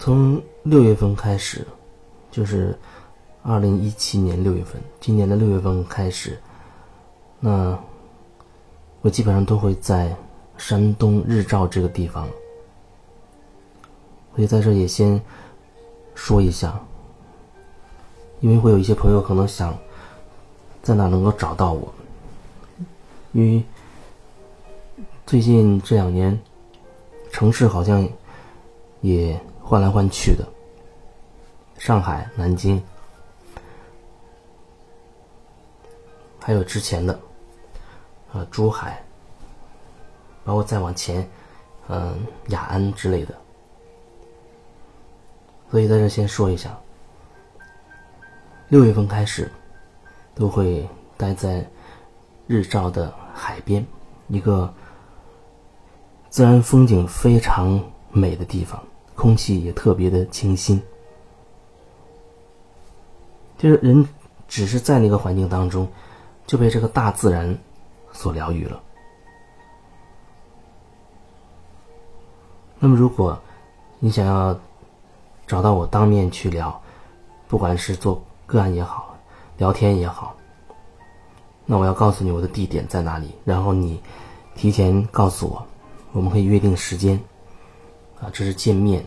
[0.00, 1.62] 从六月份开始，
[2.30, 2.74] 就是
[3.42, 6.38] 二零一七年六月份，今年的六月份开始，
[7.38, 7.78] 那
[9.02, 10.16] 我基本上都会在
[10.56, 12.26] 山东日照这个地方。
[14.34, 15.20] 所以在这也先
[16.14, 16.80] 说一下，
[18.40, 19.76] 因为会有一些朋友可能想
[20.80, 21.92] 在哪能够找到我，
[23.32, 23.62] 因为
[25.26, 26.40] 最近这两年
[27.30, 28.08] 城市好像
[29.02, 29.38] 也。
[29.70, 30.44] 换来换去的，
[31.78, 32.82] 上海、南京，
[36.40, 37.20] 还有之前的，
[38.32, 39.00] 呃，珠海，
[40.42, 41.24] 包括再往前，
[41.86, 43.32] 嗯，雅安之类的。
[45.70, 46.76] 所以在这先说一下，
[48.70, 49.48] 六月份开始，
[50.34, 50.84] 都会
[51.16, 51.64] 待在
[52.48, 53.86] 日照的海边，
[54.26, 54.74] 一个
[56.28, 58.84] 自然风景非常美的地方。
[59.20, 60.80] 空气也特别的清新，
[63.58, 64.08] 就是人
[64.48, 65.86] 只是在那个环境当中，
[66.46, 67.58] 就被这个大自然
[68.12, 68.80] 所疗愈了。
[72.78, 73.38] 那么，如果
[73.98, 74.58] 你想要
[75.46, 76.80] 找到我当面去聊，
[77.46, 79.14] 不管是做个案也好，
[79.58, 80.34] 聊天也好，
[81.66, 84.00] 那我要告诉你我的地点在哪里，然后你
[84.54, 85.66] 提前告诉我，
[86.12, 87.22] 我们可以约定时间。
[88.20, 89.04] 啊，这是见面。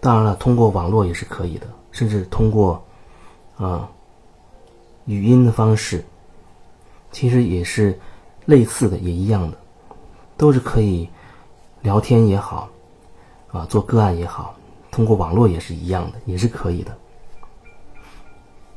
[0.00, 2.82] 当然了，通过网络也是可以的，甚至通过
[3.56, 3.88] 啊
[5.04, 6.04] 语音的方式，
[7.12, 7.98] 其实也是
[8.46, 9.58] 类似的，也一样的，
[10.36, 11.08] 都是可以
[11.82, 12.68] 聊天也好，
[13.52, 14.54] 啊做个案也好，
[14.90, 16.96] 通过网络也是一样的，也是可以的。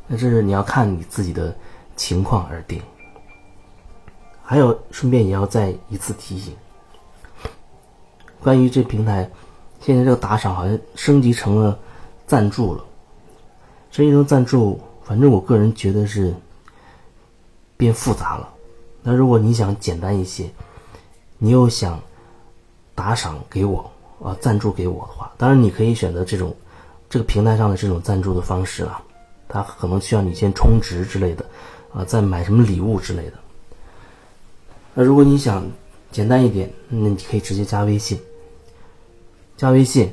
[0.05, 1.55] 那这是你要看你自己的
[1.95, 2.81] 情况而定。
[4.43, 6.53] 还有，顺便也要再一次提醒。
[8.43, 9.27] 关于这平台，
[9.79, 11.79] 现在这个打赏好像升级成了
[12.27, 12.83] 赞助了。
[13.89, 16.35] 升级成赞助，反正我个人觉得是
[17.77, 18.49] 变复杂了。
[19.01, 20.51] 那如果你想简单一些，
[21.37, 21.97] 你又想
[22.93, 23.89] 打赏给我
[24.21, 26.53] 啊，赞助给我的话，当然你可以选择这种
[27.09, 29.01] 这个平台上的这种赞助的方式了。
[29.47, 31.45] 它可能需要你先充值之类的
[31.93, 33.33] 啊，再买什么礼物之类的。
[34.93, 35.65] 那如果你想
[36.11, 38.19] 简单一点，那你可以直接加微信。
[39.55, 40.11] 加微信，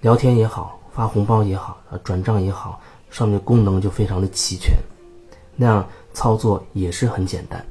[0.00, 4.74] 聊天也好，发红包也好，啊，转账也好，上面功能就非常的齐全，
[5.54, 7.64] 那样操作也是很简单。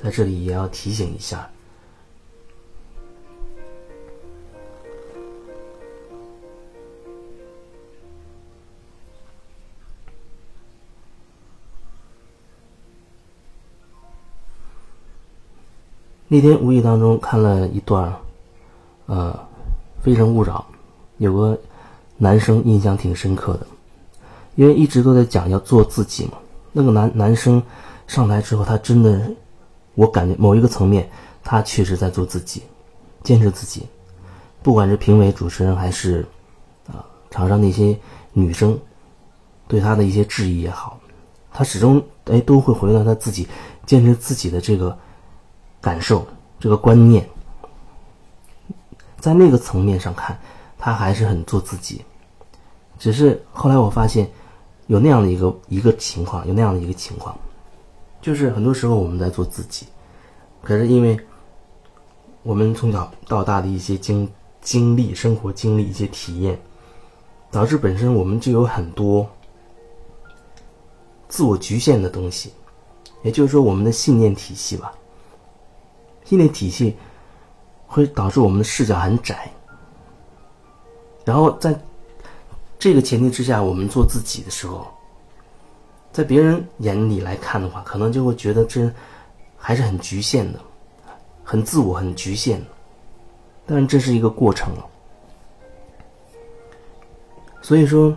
[0.00, 1.50] 在这里也要提醒一下，
[16.28, 18.14] 那天无意当中看了一段，
[19.06, 19.32] 呃。
[20.02, 20.66] 《非诚勿扰》
[21.18, 21.58] 有个
[22.18, 23.66] 男生印象挺深刻的，
[24.56, 26.32] 因为一直都在讲要做自己嘛。
[26.72, 27.62] 那个男男生
[28.08, 29.30] 上台之后，他真的，
[29.94, 31.08] 我感觉某一个层面，
[31.44, 32.62] 他确实在做自己，
[33.22, 33.86] 坚持自己。
[34.60, 36.26] 不管是评委、主持人，还是
[36.88, 37.96] 啊场上那些
[38.32, 38.76] 女生
[39.68, 40.98] 对他的一些质疑也好，
[41.52, 43.46] 他始终哎都会回到他自己
[43.86, 44.98] 坚持自己的这个
[45.80, 46.26] 感受、
[46.58, 47.24] 这个观念。
[49.22, 50.36] 在那个层面上看，
[50.76, 52.04] 他还是很做自己。
[52.98, 54.28] 只是后来我发现，
[54.88, 57.32] 有那样的一个一个情况，有那样的一个情况，
[58.20, 59.86] 就是很多时候我们在做自己，
[60.60, 61.16] 可是因为
[62.42, 64.28] 我们从小到大的一些经
[64.60, 66.60] 经历、生活经历、一些体验，
[67.48, 69.24] 导致本身我们就有很多
[71.28, 72.52] 自我局限的东西，
[73.22, 74.92] 也就是说，我们的信念体系吧，
[76.24, 76.96] 信念体系。
[77.92, 79.52] 会导致我们的视角很窄，
[81.26, 81.78] 然后在
[82.78, 84.86] 这个前提之下，我们做自己的时候，
[86.10, 88.90] 在别人眼里来看的话，可能就会觉得这
[89.58, 90.58] 还是很局限的，
[91.44, 92.62] 很自我、很局限。
[93.66, 94.72] 但是这是一个过程，
[97.60, 98.16] 所以说，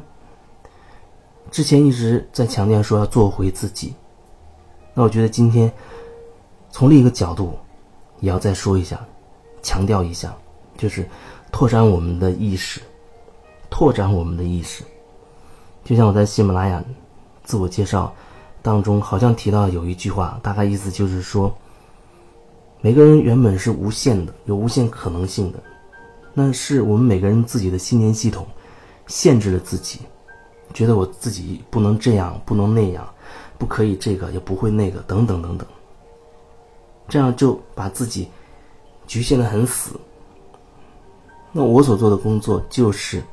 [1.51, 3.94] 之前一直在强调说要做回自己，
[4.94, 5.69] 那我觉得今天
[6.72, 7.60] 从另一个角度
[8.22, 8.98] 也要再说一下。
[9.65, 10.31] 强调一下，
[10.77, 11.03] 就是
[11.51, 12.79] 拓展我们的意识，
[13.67, 14.83] 拓展我们的意识。
[15.83, 16.83] 就像我在喜马拉雅
[17.44, 18.13] 自我介绍
[18.62, 21.51] 当中，好像提到有一句话，大概意思就是说，
[22.79, 25.57] 每个人原本是无限的，有无限可能性的，
[26.31, 28.45] 那是我们每个人自己的信念系统
[29.07, 30.01] 限制了自己，
[30.75, 33.03] 觉得我自己不能这样，不能那样，
[33.57, 35.67] 不可以这个，也不会那个，等等等等，
[37.07, 38.29] 这样就把自己。
[39.07, 39.99] 局限的很死，
[41.51, 43.23] 那我所做的工作就是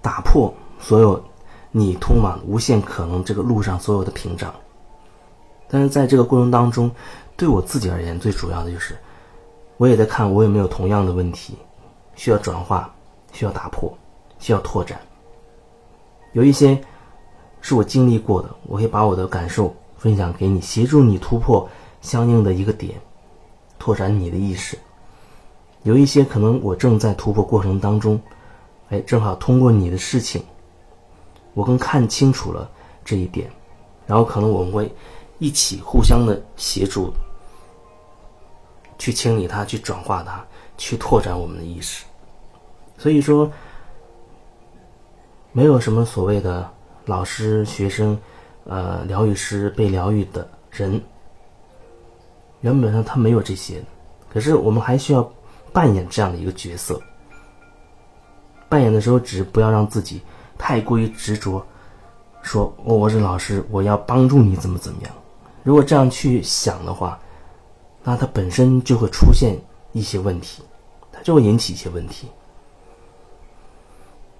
[0.00, 1.22] 打破所有
[1.70, 4.52] 你通往无限可能这个路上所有的屏障。
[5.68, 6.90] 但是在这个过程当中，
[7.36, 8.96] 对我自己而言，最主要的就是，
[9.78, 11.56] 我也在看我有没有同样的问题
[12.14, 12.94] 需要转化、
[13.32, 13.92] 需要打破、
[14.38, 15.00] 需要拓展。
[16.32, 16.78] 有一些
[17.60, 21.66] 是我经历过的，我可以把我的感受分享给你，协助你突破
[22.02, 23.00] 相应的一个点，
[23.78, 24.76] 拓展你的意识。
[25.84, 28.20] 有一些可能我正在突破过程当中，
[28.90, 30.42] 哎，正好通过你的事情，
[31.54, 32.70] 我更看清楚了
[33.04, 33.50] 这一点，
[34.06, 34.92] 然后可能我们会
[35.38, 37.12] 一起互相的协助，
[38.98, 40.44] 去清理它，去转化它，
[40.76, 42.04] 去拓展我们的意识。
[42.98, 43.50] 所以说，
[45.50, 46.70] 没有什么所谓的
[47.06, 48.16] 老师、学生、
[48.66, 51.02] 呃，疗愈师、被疗愈的人，
[52.62, 53.84] 原本上他没有这些，
[54.32, 55.30] 可是我们还需要。
[55.74, 57.00] 扮演这样的一个角色，
[58.68, 60.20] 扮演的时候，只不要让自己
[60.58, 61.64] 太过于执着，
[62.42, 65.12] 说我我是老师，我要帮助你怎么怎么样。
[65.62, 67.18] 如果这样去想的话，
[68.04, 69.56] 那它本身就会出现
[69.92, 70.62] 一些问题，
[71.10, 72.28] 它就会引起一些问题。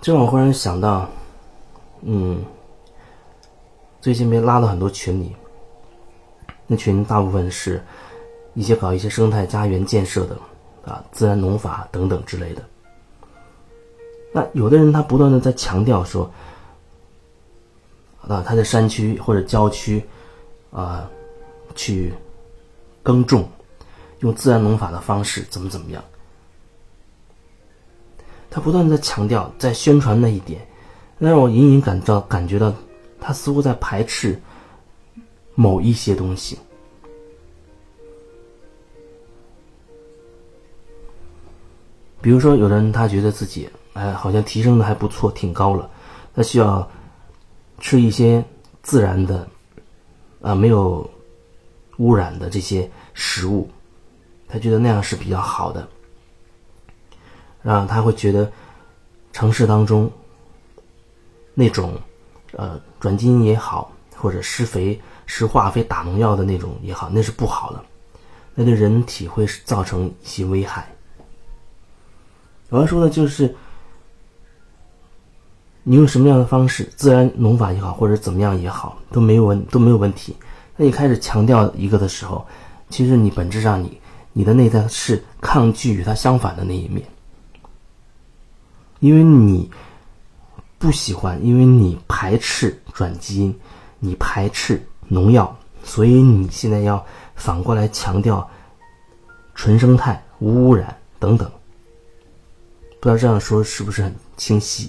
[0.02, 1.08] 这我忽然想到，
[2.02, 2.44] 嗯，
[4.02, 5.34] 最近被拉了很多群里，
[6.66, 7.82] 那群大部分是
[8.54, 10.36] 一些搞一些生态家园建设的。
[10.84, 12.64] 啊，自然农法等等之类的。
[14.32, 16.28] 那有的人他不断的在强调说，
[18.26, 20.02] 啊，他在山区或者郊区，
[20.72, 21.08] 啊，
[21.76, 22.12] 去
[23.00, 23.48] 耕种，
[24.18, 26.02] 用自然农法的方式怎么怎么样。
[28.50, 30.66] 他不断的在强调，在宣传那一点，
[31.16, 32.74] 让我隐隐感到感觉到，
[33.20, 34.36] 他似乎在排斥
[35.54, 36.58] 某一些东西。
[42.22, 45.90] 比如说，有的人他觉得自己哎，好像提升的还不错，挺高了，
[46.34, 46.88] 他需要
[47.80, 48.42] 吃一些
[48.80, 49.46] 自然的
[50.40, 51.10] 啊，没有
[51.98, 53.68] 污染的这些食物，
[54.46, 55.86] 他觉得那样是比较好的，
[57.60, 58.50] 然后他会觉得
[59.32, 60.10] 城市当中
[61.54, 62.00] 那种
[62.52, 67.84] 呃转基因也好，或者施肥、施化肥、打农药的那种也好，那是不好的，
[68.54, 70.91] 那对人体会造成一些危害。
[72.72, 73.54] 我要说的就是，
[75.82, 80.34] 你用什么样的方式，自然农法也好，或者怎么样也好，都没有问都没有问题。
[80.74, 82.46] 那你开始强调一个的时候，
[82.88, 84.00] 其实你本质上你
[84.32, 87.06] 你的内在是抗拒与它相反的那一面，
[89.00, 89.70] 因为你
[90.78, 93.54] 不喜欢，因为你排斥转基因，
[93.98, 95.54] 你排斥农药，
[95.84, 97.04] 所以你现在要
[97.34, 98.48] 反过来强调
[99.54, 101.52] 纯生态、无污染等等。
[103.02, 104.88] 不知道这样说是不是很清晰？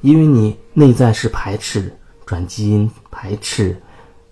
[0.00, 3.78] 因为你内在是排斥转基因、排斥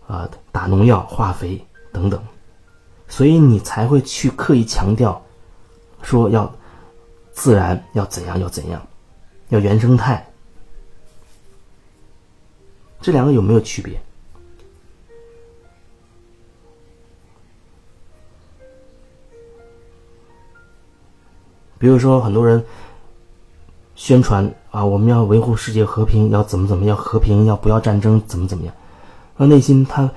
[0.07, 2.19] 啊打农药、化肥等等，
[3.07, 5.23] 所以你才会去刻意强调
[6.01, 6.51] 说要
[7.33, 8.87] 自然、要怎样、要怎样、
[9.51, 10.27] 要原生态。
[13.03, 14.01] 这两个有没有区别？
[21.79, 22.65] 比如说，很多人。
[23.97, 28.75] 宣传啊，我们要维护世界和平，要怎么怎么，要和平，要不要战争，怎么怎么样？
[29.39, 30.09] 那内心他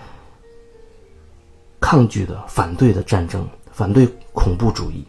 [1.80, 5.06] 抗拒的、反对的战争，反对恐怖主义。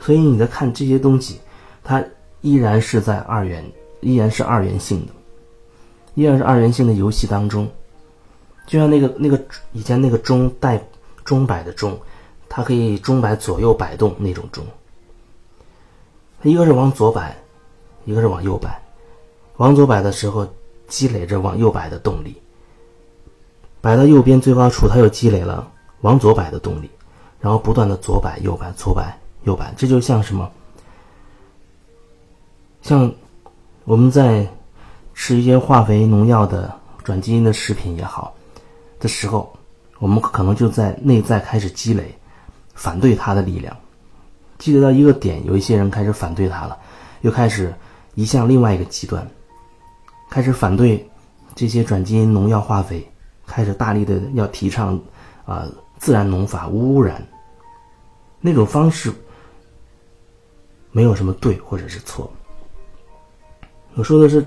[0.00, 1.40] 所以你在看这些东西，
[1.82, 2.02] 它
[2.40, 3.64] 依然是在二元，
[4.00, 5.12] 依然是二元性的，
[6.14, 7.68] 依然是二元性的游戏当中。
[8.66, 10.80] 就像那个那个以前那个钟带
[11.24, 11.98] 钟摆的钟，
[12.48, 14.64] 它可以钟摆左右摆动那种钟。
[16.44, 17.36] 一个是往左摆，
[18.04, 18.80] 一个是往右摆。
[19.56, 20.46] 往左摆的时候，
[20.88, 22.32] 积累着往右摆的动力；
[23.80, 25.70] 摆到右边最高处，它又积累了
[26.02, 26.90] 往左摆的动力，
[27.40, 29.72] 然后不断的左摆右摆，左摆右摆。
[29.76, 30.50] 这就像什么？
[32.82, 33.10] 像
[33.84, 34.46] 我们在
[35.14, 36.70] 吃一些化肥、农药的
[37.02, 38.34] 转基因的食品也好
[39.00, 39.50] 的时候，
[39.98, 42.14] 我们可能就在内在开始积累
[42.74, 43.74] 反对它的力量。
[44.58, 46.78] 记得到一个点，有一些人开始反对他了，
[47.22, 47.74] 又开始
[48.14, 49.26] 移向另外一个极端，
[50.30, 51.08] 开始反对
[51.54, 53.06] 这些转基因、农药、化肥，
[53.46, 54.98] 开始大力的要提倡
[55.44, 55.66] 啊
[55.98, 57.26] 自然农法、无污染
[58.40, 59.12] 那种方式，
[60.92, 62.30] 没有什么对或者是错。
[63.94, 64.44] 我说的是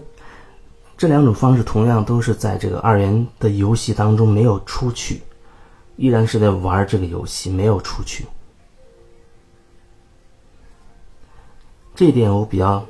[0.98, 5.22] 这两种方式，同样都是在这个二元的游戏当中没有出去，
[5.96, 8.26] 依然是在玩这个游戏，没有出去。
[11.98, 12.86] 这一点我比较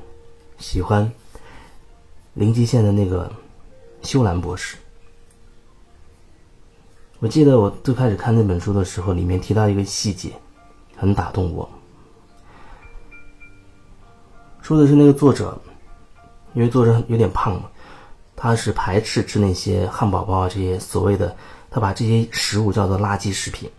[0.59, 1.09] 喜欢
[2.33, 3.31] 灵极县的那个
[4.01, 4.75] 修兰博士。
[7.19, 10.33] 我记得我最开始看那本书的时候，里面提到一个细节，
[10.97, 11.69] 很打动我。
[14.61, 15.57] 说的是那个作者，
[16.53, 17.69] 因为作者有点胖嘛，
[18.35, 21.33] 他是排斥吃那些汉堡包啊，这些所谓的，
[21.71, 23.71] 他把这些食物叫做垃圾食品。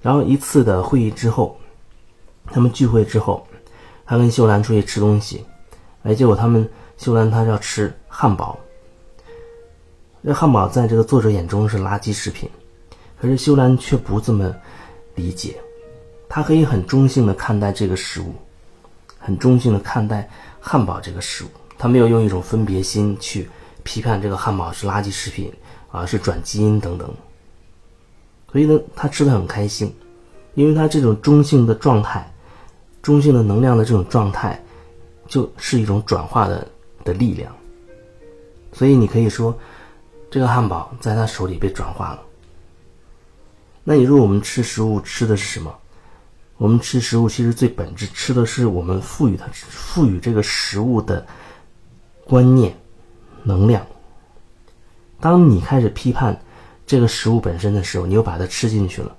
[0.00, 1.60] 然后一次的会议之后，
[2.46, 3.46] 他们聚会之后，
[4.06, 5.44] 他跟秀兰出去吃东西，
[6.02, 6.68] 哎，结果他们
[6.98, 8.58] 秀兰她要吃汉堡。
[10.24, 12.48] 这汉堡在这个作者眼中是垃圾食品，
[13.20, 14.54] 可是秀兰却不这么
[15.14, 15.56] 理解，
[16.28, 18.34] 她可以很中性的看待这个食物，
[19.18, 20.28] 很中性的看待
[20.60, 23.48] 汉堡这个食物，他没有用一种分别心去
[23.82, 25.52] 批判这个汉堡是垃圾食品
[25.90, 27.12] 啊，是转基因等等。
[28.50, 29.94] 所以呢，他吃的很开心，
[30.54, 32.32] 因为他这种中性的状态，
[33.04, 34.60] 中性的能量的这种状态，
[35.28, 36.66] 就是一种转化的
[37.04, 37.54] 的力量。
[38.72, 39.56] 所以你可以说。
[40.30, 42.20] 这个汉堡在他手里被转化了。
[43.84, 45.72] 那你说我们吃食物吃的是什么？
[46.56, 51.24] 我们吃食物其实最本质吃的是我们赋予它、赋予这个食物的
[52.24, 52.76] 观念、
[53.44, 53.86] 能量。
[55.20, 56.36] 当你开始批判
[56.84, 59.16] 这个食物本身的时候，你又把它吃进去了。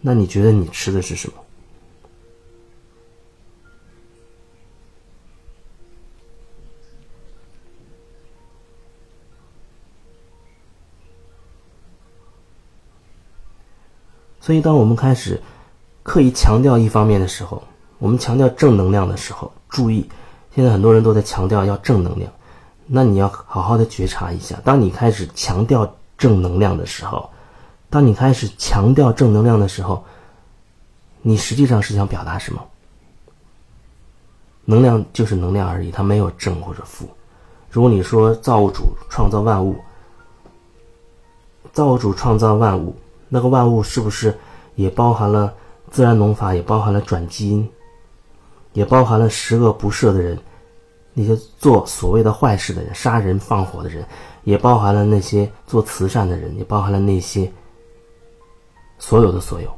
[0.00, 1.34] 那你觉得你吃的是什么？
[14.46, 15.42] 所以，当我们开始
[16.04, 17.60] 刻意强调一方面的时候，
[17.98, 20.08] 我们强调正能量的时候，注意，
[20.54, 22.30] 现在很多人都在强调要正能量，
[22.86, 24.56] 那你要好好的觉察一下。
[24.62, 27.28] 当你开始强调正能量的时候，
[27.90, 30.04] 当你开始强调正能量的时候，
[31.22, 32.62] 你实际上是想表达什么？
[34.64, 37.08] 能量就是能量而已，它没有正或者负。
[37.68, 39.74] 如果你说造物主创造万物，
[41.72, 42.94] 造物主创造万物。
[43.28, 44.36] 那个万物是不是
[44.74, 45.52] 也包含了
[45.90, 47.68] 自然农法，也包含了转基因，
[48.72, 50.38] 也包含了十恶不赦的人，
[51.12, 54.06] 那些做所谓的坏事的人，杀人放火的人，
[54.44, 57.50] 也包含了那些做慈善的人，也包含了那些
[58.98, 59.70] 所有的所有。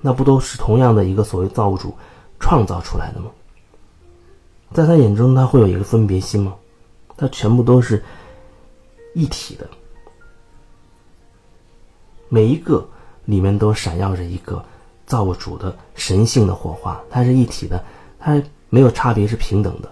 [0.00, 1.92] 那不都是同样的一个所谓造物主
[2.38, 3.30] 创造出来的吗？
[4.72, 6.54] 在他眼中，他会有一个分别心吗？
[7.16, 8.04] 他全部都是
[9.14, 9.68] 一体的。
[12.28, 12.86] 每一个
[13.24, 14.64] 里面都闪耀着一个
[15.06, 17.82] 造物主的神性的火花，它是一体的，
[18.18, 19.90] 它没有差别，是平等的。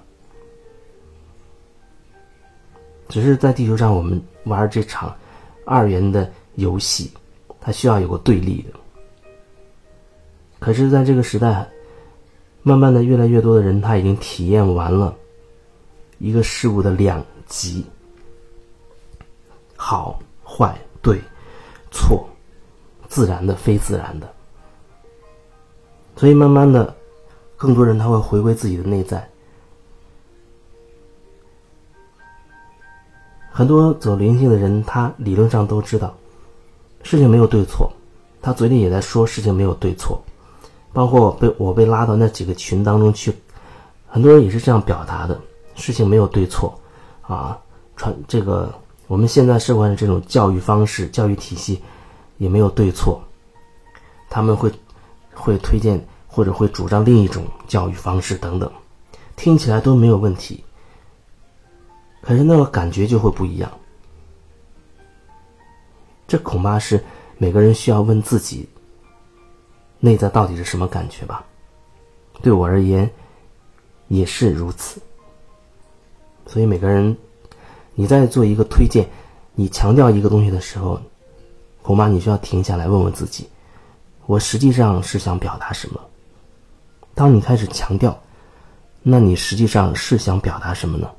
[3.09, 5.15] 只是在地球上，我们玩这场
[5.65, 7.11] 二元的游戏，
[7.61, 8.79] 它需要有个对立的。
[10.59, 11.69] 可是，在这个时代，
[12.63, 15.15] 慢慢的，越来越多的人他已经体验完了
[16.19, 17.85] 一个事物的两极：
[19.77, 21.21] 好坏对。
[21.91, 22.29] 错，
[23.09, 24.33] 自然的、非自然的，
[26.17, 26.95] 所以慢慢的，
[27.57, 29.29] 更多人他会回归自己的内在。
[33.51, 36.15] 很多走灵性的人，他理论上都知道，
[37.03, 37.91] 事情没有对错，
[38.43, 40.23] 他嘴里也在说事情没有对错，
[40.93, 43.35] 包括被我被拉到那几个群当中去，
[44.07, 45.41] 很多人也是这样表达的，
[45.75, 46.79] 事情没有对错，
[47.23, 47.59] 啊，
[47.97, 48.73] 传这个。
[49.09, 51.81] 我们现在社会的这种教育方式、教育体系
[52.39, 53.23] 也没有对错，
[54.29, 54.73] 他们会
[55.33, 58.69] 会推荐或者会主张另一种教育方式等等，
[59.37, 60.65] 听起来都没有问题。
[62.21, 63.71] 可是那个感觉就会不一样，
[66.27, 67.03] 这恐怕是
[67.39, 68.69] 每个人需要问自己
[70.01, 71.45] 内在到底是什么感觉吧。
[72.43, 73.09] 对我而言
[74.09, 75.01] 也是如此，
[76.47, 77.17] 所以每个人。
[77.97, 79.09] 你在做一个推荐，
[79.55, 81.01] 你强调一个东西的时候，
[81.83, 83.49] 恐怕你需要停下来问问自己：
[84.27, 86.01] 我实际上是想表达什么？
[87.15, 88.17] 当你开始强调，
[89.03, 91.11] 那你实际上是想表达什么呢？